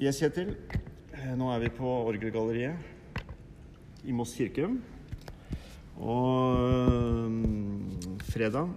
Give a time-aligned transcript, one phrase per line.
[0.00, 0.54] Yes, Kjetil.
[1.12, 2.76] Eh, Nå er vi på Orgelgalleriet
[4.08, 4.64] i Moss kirke.
[6.00, 7.98] Og øhm,
[8.30, 8.70] fredag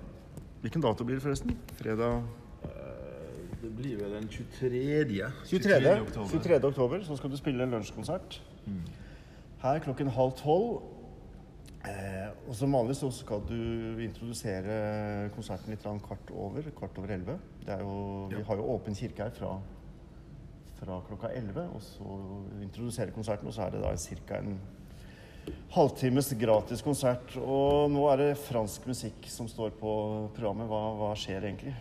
[0.62, 1.55] Hvilken dato blir det, forresten?
[1.80, 2.23] Fredag
[3.62, 5.30] Det blir vel den 23.
[5.48, 6.02] 23.
[6.02, 6.28] oktober.
[6.28, 6.66] 23.
[6.68, 7.04] oktober.
[7.04, 8.42] Så skal du spille en lunsjkonsert
[9.64, 10.82] her klokken halv tolv.
[11.88, 16.68] Eh, og som vanlig så skal du introdusere konserten litt kvart over.
[16.76, 17.38] Kvart over elleve.
[17.66, 17.80] Det
[18.36, 19.62] Vi har jo åpen kirke her fra,
[20.84, 21.65] fra klokka elleve.
[21.73, 22.21] Og så
[22.61, 24.39] introdusere konserten, og så er det da ca.
[24.39, 24.57] en
[25.74, 27.36] halvtimes gratis konsert.
[27.41, 29.96] Og nå er det fransk musikk som står på
[30.36, 30.69] programmet.
[30.69, 31.74] Hva, hva skjer egentlig?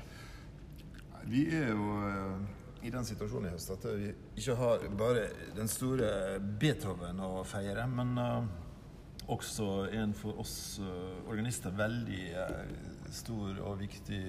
[1.29, 4.11] Vi er jo eh, i den situasjonen i høst at vi
[4.41, 8.51] ikke har bare den store Beethoven å feire, men eh,
[9.31, 12.25] også en for oss eh, organister veldig
[13.15, 14.23] stor og viktig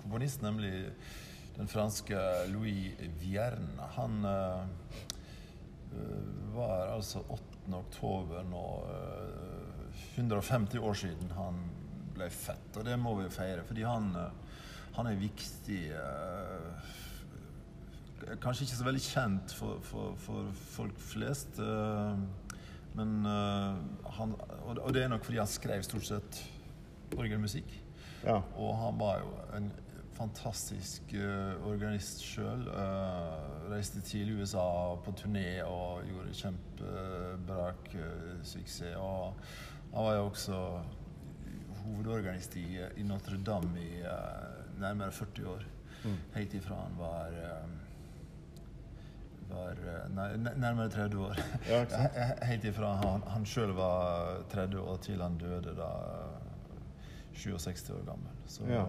[0.00, 0.88] komponist, nemlig
[1.58, 2.18] den franske
[2.52, 3.88] Louis Vierne.
[3.96, 4.62] Han eh,
[5.92, 7.72] eh, var altså 8.
[7.78, 11.58] oktober nå eh, 150 år siden han
[12.14, 14.44] ble født, og det må vi feire, fordi han eh,
[14.98, 16.94] han er viktig eh,
[18.42, 21.60] Kanskje ikke så veldig kjent for, for, for folk flest.
[21.62, 22.16] eh,
[22.98, 23.76] men eh,
[24.18, 24.32] han
[24.66, 26.40] og det er nok fordi han skrev stort sett
[27.14, 27.70] orgelmusikk.
[28.24, 28.40] Ja.
[28.58, 29.70] Og han var jo en
[30.18, 32.66] fantastisk eh, organist sjøl.
[33.70, 38.96] reiste til USA på turné og gjorde kjempebrak uh, suksess.
[38.98, 39.34] Og
[39.94, 40.62] han var jo også
[41.84, 45.66] hovedorganist i, i Notre-Dame i eh, nærmere 40 år.
[46.34, 47.70] Helt ifra han var eh,
[49.48, 50.28] var eh, nei,
[50.60, 51.40] nærmere 30 år.
[51.68, 51.84] Ja,
[52.50, 56.84] Helt ifra han, han sjøl var 30 år til han døde da eh,
[57.38, 58.36] 67 år gammel.
[58.46, 58.84] Så Ja.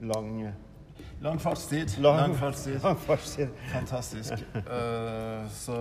[0.00, 0.52] Eh, Lang,
[1.20, 1.98] lang fartstid.
[1.98, 2.82] lang, Lang fartstid.
[2.82, 3.48] lang fartstid.
[3.72, 4.32] Fantastisk.
[4.54, 5.76] Uh, så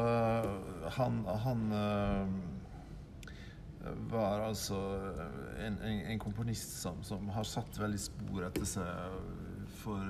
[0.97, 2.27] han, han uh,
[4.11, 4.79] var altså
[5.66, 9.19] en, en, en komponist som, som har satt veldig spor etter seg
[9.81, 10.01] for,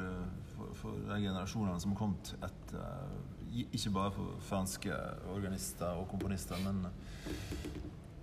[0.53, 2.85] for, for de generasjonene som har kommet etter.
[3.55, 4.91] Ikke bare for franske
[5.31, 6.81] organister og komponister, men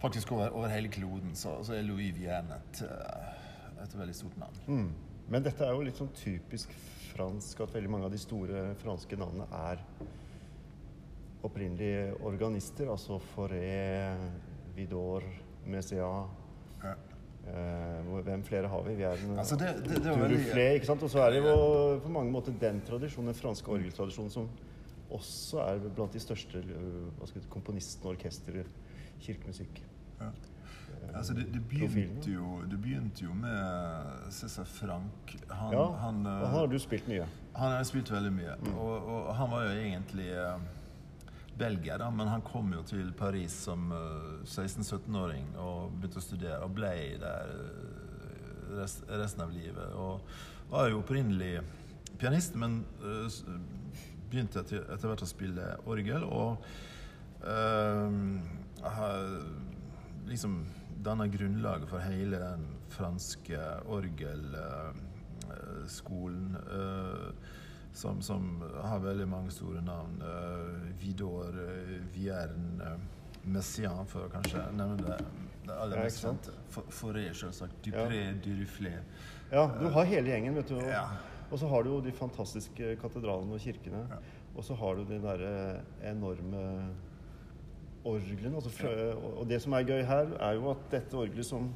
[0.02, 1.34] faktisk over, over hele kloden.
[1.34, 4.58] Så, så er Louis Vienne et, eh, et veldig stort navn.
[4.66, 4.90] Mm.
[5.32, 6.72] Men dette er jo litt sånn typisk
[7.12, 9.80] fransk at veldig mange av de store franske navnene er
[11.46, 12.90] opprinnelige organister.
[12.92, 14.26] Altså Forêt,
[14.76, 15.24] Vidor,
[15.72, 16.10] Messia
[16.82, 16.92] Ja.
[17.46, 18.94] eh, Hvem flere har vi?
[18.98, 21.02] Vi er en Altså det, det, det veldig ikke sant?
[21.02, 21.56] Og så er det jo
[22.04, 24.50] på mange måter den tradisjonen, den franske orgeltradisjonen, som
[25.12, 27.50] også er blant de største hva skal det, si,
[28.04, 28.62] og orkester,
[29.20, 29.82] kirkemusikk.
[30.22, 30.32] Ja.
[31.12, 35.34] Altså det, det, begynte jo, det begynte jo med Cæsar Frank.
[35.50, 37.26] Han, Ja, han, og eh, han har du spilt mye.
[37.56, 38.54] han har spilt veldig mye.
[38.72, 40.62] Og, og han var jo egentlig eh,
[41.58, 46.62] belgier, da, men han kom jo til Paris som eh, 16-17-åring og begynte å studere
[46.64, 49.92] og ble der eh, resten av livet.
[49.92, 51.58] Og var jo opprinnelig
[52.18, 53.40] pianist, men eh,
[54.32, 56.24] begynte etter, hvert å spille orgel.
[56.24, 56.64] Og
[57.44, 58.16] eh,
[58.82, 59.28] har
[60.28, 60.60] liksom
[61.04, 66.56] danna grunnlaget for hele den franske orgelskolen.
[67.92, 70.22] som, som har veldig mange store navn.
[70.22, 72.94] Uh, Vidor, uh, Vierne,
[73.44, 75.18] Messiaen, for å kanskje nevne det,
[75.66, 76.50] det aller Ja, mest kjente.
[76.94, 77.74] Foré, selvsagt.
[77.84, 78.94] Dupré, Duruflé.
[79.52, 80.76] Ja, du har hele gjengen, vet du.
[80.78, 81.04] Og, Ja.
[81.50, 84.06] og så har du jo de fantastiske katedralene og kirkene.
[84.08, 84.16] Ja.
[84.56, 86.64] Og så har du de derre enorme
[88.04, 88.54] orglene.
[88.56, 91.70] Altså, fra- og- det som er gøy her, er jo at dette orgelet som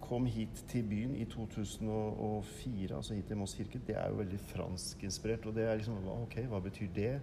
[0.00, 4.40] kom hit til byen i 2004, altså hit til Moss kirke, det er jo veldig
[4.40, 5.46] franskinspirert.
[5.46, 7.20] Og det er liksom Ok, hva betyr det?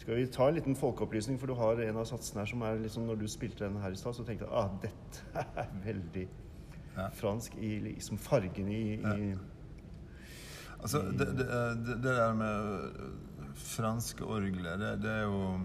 [0.00, 2.78] Skal vi ta en liten folkeopplysning, for du har en av satsene her som er
[2.80, 5.22] liksom Når du spilte den her i stad, så tenkte jeg ah, dette
[5.56, 6.28] er veldig
[6.96, 7.08] Ja.
[7.14, 9.34] fransk i liksom fargen i, i
[10.82, 12.90] Altså, det, det, det, det der med
[13.54, 15.60] franske orgler, det, det er jo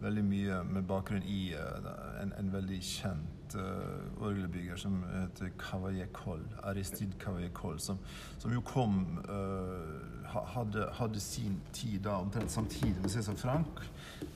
[0.00, 1.90] veldig mye med bakgrunn i eh,
[2.22, 5.50] en, en veldig kjent uh, orgelbygger som heter
[6.62, 7.98] Aristide Cavalier Coll, som,
[8.38, 13.80] som jo kom uh, hadde, hadde sin tid da omtrent samtidig med Cæsar Frank,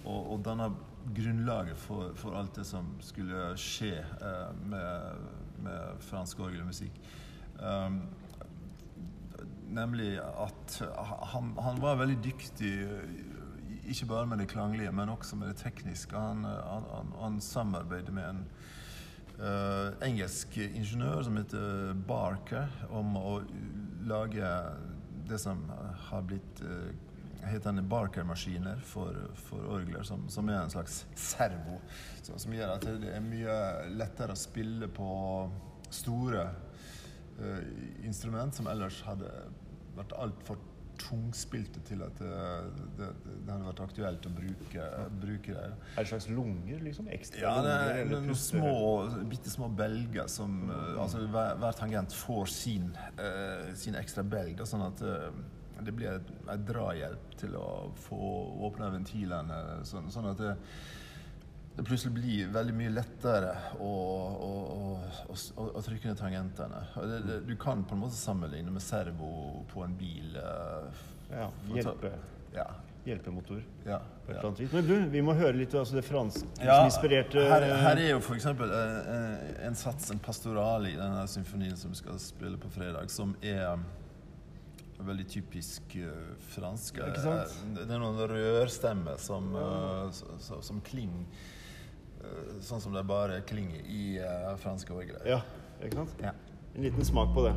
[0.05, 0.71] og, og danna
[1.17, 5.29] grunnlaget for, for alt det som skulle skje uh, med,
[5.63, 6.99] med fransk orgelmusikk.
[7.61, 8.03] Um,
[9.73, 10.75] Nemlig at
[11.33, 12.73] han, han var veldig dyktig,
[13.89, 16.17] ikke bare med det klanglige, men også med det tekniske.
[16.17, 18.43] Han, han, han, han samarbeidet med en
[19.41, 23.41] uh, engelsk ingeniør som heter Barker, om å
[24.07, 24.53] lage
[25.29, 25.65] det som
[26.11, 26.91] har blitt uh,
[27.43, 31.81] heter Barker-maskiner for, for, orgler, som, som, er en slags servo.
[32.23, 33.57] Så, som gjør at det er mye
[33.97, 35.09] lettere å spille på
[35.93, 36.47] store
[37.41, 37.65] uh,
[38.07, 39.33] instrument som ellers hadde
[39.97, 40.61] vært altfor
[41.03, 42.33] tungspilte til at det,
[42.99, 44.89] det, det, hadde vært aktuelt å bruke,
[45.23, 45.65] bruke det.
[45.95, 46.83] Er det slags lunger?
[46.87, 47.11] liksom?
[47.13, 48.29] Ekstra ja, det er lunger?
[48.31, 48.75] noen små,
[49.31, 51.01] bitte små belger som mm.
[51.03, 54.63] altså hver, hver, tangent får sin, uh, sin ekstra belg.
[54.69, 55.29] sånn at uh,
[55.83, 56.19] det blir
[56.51, 57.69] en drahjelp til å
[58.05, 58.19] få
[58.69, 59.61] åpna ventilene.
[59.89, 60.53] Sånn, sånn at det,
[61.77, 63.93] det plutselig blir veldig mye lettere å,
[64.49, 64.93] å, å,
[65.33, 66.85] å trykke ned tangentene.
[66.95, 70.37] Det, det, du kan på en måte sammenligne med servo på en bil.
[70.37, 72.13] Uh, ja, hjelpe.
[72.55, 72.67] Ja.
[73.05, 73.65] Hjelpemotor.
[73.85, 73.99] Ja,
[74.29, 74.51] ja.
[74.73, 78.13] Men du, vi må høre litt altså det franske ja, som inspirerte her, her, er
[78.13, 78.47] jo f.eks.
[78.47, 83.35] Uh, en sats, en pastoral, i denne symfonien som vi skal spille på fredag, som
[83.43, 83.81] er
[85.03, 87.03] veldig typisk uh, fransk.
[87.03, 91.62] Det er noen rørstemmer som, uh, som, som klinger Eh,
[92.63, 95.25] sånn som det bare klinger i uh, franske orgeler.
[95.29, 95.41] Ja,
[95.83, 96.19] ikke sant?
[96.23, 96.35] Ja.
[96.73, 97.57] En liten smak på det.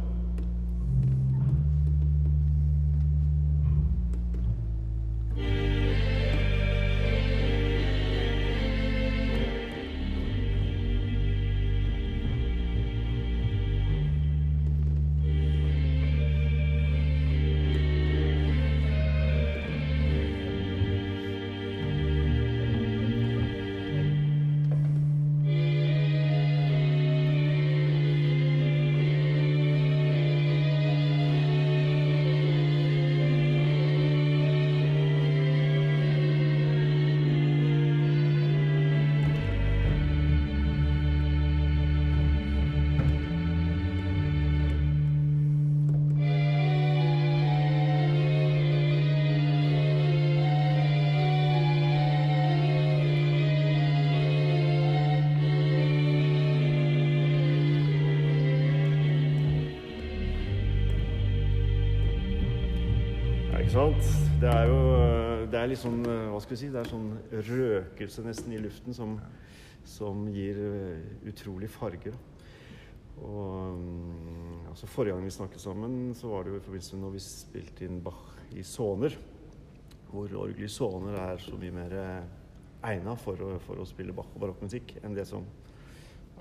[63.75, 64.05] Sant?
[64.39, 64.75] Det er jo
[65.51, 66.69] det er litt sånn Hva skal vi si?
[66.71, 67.09] Det er sånn
[67.49, 69.17] røkelse nesten i luften som,
[69.83, 72.15] som gir eh, utrolig farger.
[73.19, 77.03] Og mm, altså Forrige gang vi snakket sammen, så var det jo i forbindelse med
[77.03, 78.23] når vi spilte inn Bach
[78.55, 79.17] i Soner.
[80.07, 82.31] Hvor orgelet i Soner er så mye mer eh,
[82.93, 85.43] egna for, for, å spille Bach og barokkmusikk enn det som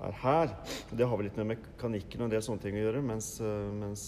[0.07, 0.55] er her.
[0.87, 3.03] Det har vel litt med mekanikken og en del sånne ting å gjøre.
[3.11, 4.07] Mens, eh, mens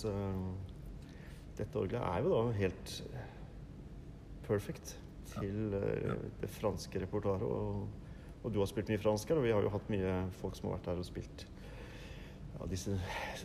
[1.58, 2.94] dette orgelet er jo da helt
[4.48, 4.96] perfect
[5.34, 7.44] til uh, det franske repertoaret.
[7.44, 7.88] Og,
[8.44, 10.70] og, du har spilt mye fransk her, og vi har jo hatt mye folk som
[10.70, 11.48] har vært her og spilt
[12.58, 12.96] ja, disse,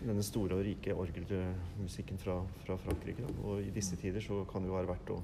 [0.01, 3.25] denne store og rike orgelmusikken fra, fra Frankrike.
[3.27, 3.39] Da.
[3.45, 5.23] Og i disse tider så kan det jo være verdt å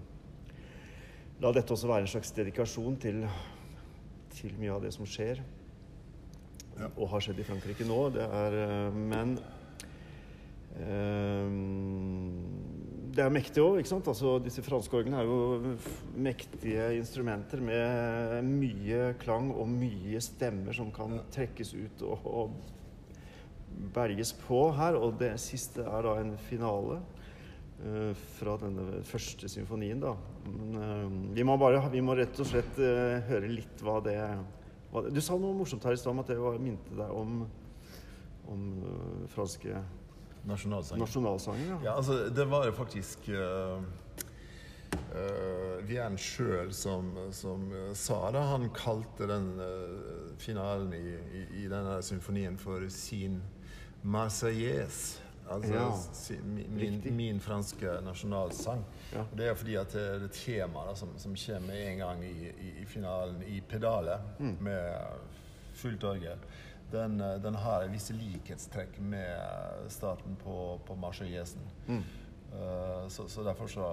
[1.38, 3.22] la dette også være en slags dedikasjon til,
[4.34, 5.42] til mye av det som skjer.
[6.78, 6.88] Ja.
[6.96, 7.98] Og har skjedd i Frankrike nå.
[8.14, 9.36] Det er, eh, men
[10.78, 12.17] um,
[13.14, 13.78] det er mektig òg.
[13.80, 15.74] Altså, disse franske orglene er jo
[16.18, 24.34] mektige instrumenter med mye klang og mye stemmer som kan trekkes ut og, og berges
[24.44, 24.98] på her.
[24.98, 30.14] Og det siste er da en finale uh, fra denne første symfonien, da.
[30.48, 34.18] Men, uh, vi, må bare, vi må rett og slett uh, høre litt hva det,
[34.92, 37.14] hva det Du sa noe morsomt her i stad om at det var, minte deg
[37.14, 37.40] om,
[38.52, 38.68] om
[39.32, 39.80] franske
[40.46, 41.00] Nasjonalsangen.
[41.04, 41.78] Nasjonalsangen ja.
[41.84, 43.82] ja, altså det var jo faktisk uh,
[44.94, 48.42] uh, Vien sjøl som, som uh, sa det.
[48.52, 53.40] Han kalte den uh, finalen i, i, i, denne symfonien for sin
[54.02, 55.24] Marseillaise.
[55.48, 58.82] Altså ja, min, min, franske nasjonalsang.
[59.14, 59.22] Ja.
[59.32, 62.50] Det er fordi at det er et tema da, som, som, kommer en gang i,
[62.50, 64.56] i, i finalen i pedalet mm.
[64.60, 64.92] med
[65.78, 66.42] fullt orgel
[66.90, 71.60] den, eh, den har visse likhetstrekk med starten på, på Marseillaisen.
[71.88, 72.02] Mm.
[72.48, 73.84] Uh, så, så, derfor så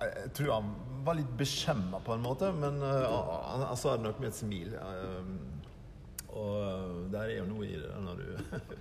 [0.00, 0.68] jeg, jeg, tror han
[1.02, 3.08] var litt beskjemma på en måte, men uh,
[3.48, 4.76] han, han, sa det nok med et smil.
[4.78, 5.32] Uh,
[6.32, 8.28] og der er jo noe i det når du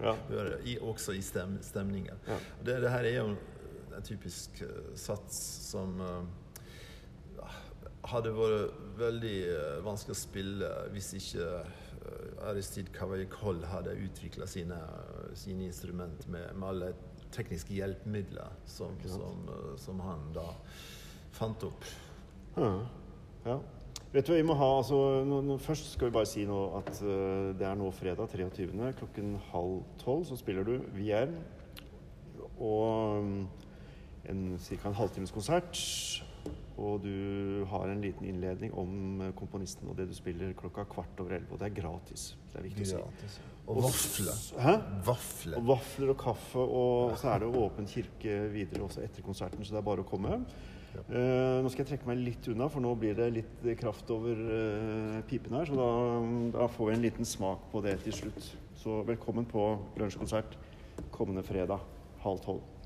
[0.05, 0.13] ja.
[0.29, 2.21] hører det, også i stem, stemningen.
[2.29, 2.38] Ja.
[2.62, 4.62] Det, det, her er jo en typisk
[4.95, 5.98] sats som
[8.07, 9.36] hadde vært veldig
[9.83, 11.50] vanskelig å spille hvis ikke
[12.50, 14.77] Aristide Cavaillé-Coll hadde utvikla sine,
[15.33, 16.93] sine instrument med, med, alle
[17.31, 19.45] tekniske hjelpemidler som, som,
[19.79, 20.48] som, han da
[21.31, 21.86] fant opp.
[22.57, 22.71] Ja.
[23.45, 23.60] ja.
[24.12, 26.91] Vet du, vi må ha, altså, nå, nå, Først skal vi bare si nå at
[27.00, 28.91] uh, det er nå fredag 23.
[29.00, 30.25] klokken halv tolv.
[30.27, 31.39] Så spiller du Vierne.
[32.60, 33.48] Og um,
[34.29, 34.89] en, ca.
[34.89, 35.79] en halvtimes konsert.
[36.81, 41.19] Og du har en liten innledning om eh, komponisten og det du spiller klokka kvart
[41.21, 41.53] over elleve.
[41.53, 42.31] Og det er gratis.
[42.51, 43.48] Det er viktig å si.
[43.69, 44.39] Og vafler.
[44.65, 44.75] Hæ?
[45.05, 45.60] Vafler.
[45.60, 49.75] Og vafler og kaffe, og så er det åpen kirke videre også etter konserten, så
[49.75, 50.41] det er bare å komme.
[50.91, 54.41] Eh, nå skal jeg trekke meg litt unna, for nå blir det litt kraft over
[54.41, 55.69] uh, pipen her.
[55.69, 55.88] Så da,
[56.57, 58.51] da får vi en liten smak på det til slutt.
[58.81, 59.69] Så velkommen på
[60.01, 60.57] lunsjkonsert
[61.13, 61.86] kommende fredag
[62.25, 62.80] halv tolv.